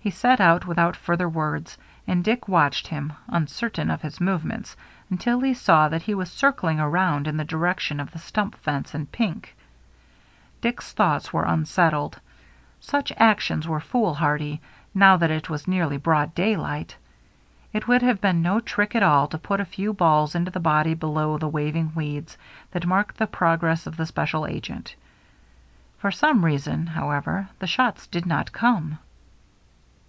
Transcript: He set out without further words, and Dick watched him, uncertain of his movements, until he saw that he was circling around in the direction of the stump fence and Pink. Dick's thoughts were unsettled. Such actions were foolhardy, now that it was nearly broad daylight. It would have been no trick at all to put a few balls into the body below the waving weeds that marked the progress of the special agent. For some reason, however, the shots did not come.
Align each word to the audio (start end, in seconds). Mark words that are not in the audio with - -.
He 0.00 0.12
set 0.12 0.40
out 0.40 0.68
without 0.68 0.94
further 0.94 1.28
words, 1.28 1.76
and 2.06 2.22
Dick 2.22 2.46
watched 2.46 2.86
him, 2.86 3.14
uncertain 3.26 3.90
of 3.90 4.02
his 4.02 4.20
movements, 4.20 4.76
until 5.10 5.40
he 5.40 5.52
saw 5.52 5.88
that 5.88 6.02
he 6.02 6.14
was 6.14 6.30
circling 6.30 6.78
around 6.78 7.26
in 7.26 7.38
the 7.38 7.44
direction 7.44 7.98
of 7.98 8.12
the 8.12 8.20
stump 8.20 8.54
fence 8.58 8.94
and 8.94 9.10
Pink. 9.10 9.52
Dick's 10.60 10.92
thoughts 10.92 11.32
were 11.32 11.42
unsettled. 11.42 12.20
Such 12.78 13.10
actions 13.16 13.66
were 13.66 13.80
foolhardy, 13.80 14.60
now 14.94 15.16
that 15.16 15.32
it 15.32 15.50
was 15.50 15.66
nearly 15.66 15.96
broad 15.96 16.36
daylight. 16.36 16.94
It 17.72 17.88
would 17.88 18.02
have 18.02 18.20
been 18.20 18.40
no 18.42 18.60
trick 18.60 18.94
at 18.94 19.02
all 19.02 19.26
to 19.26 19.38
put 19.38 19.60
a 19.60 19.64
few 19.64 19.92
balls 19.92 20.36
into 20.36 20.52
the 20.52 20.60
body 20.60 20.94
below 20.94 21.36
the 21.36 21.48
waving 21.48 21.94
weeds 21.96 22.38
that 22.70 22.86
marked 22.86 23.16
the 23.16 23.26
progress 23.26 23.88
of 23.88 23.96
the 23.96 24.06
special 24.06 24.46
agent. 24.46 24.94
For 25.98 26.12
some 26.12 26.44
reason, 26.44 26.86
however, 26.86 27.48
the 27.58 27.66
shots 27.66 28.06
did 28.06 28.24
not 28.24 28.52
come. 28.52 29.00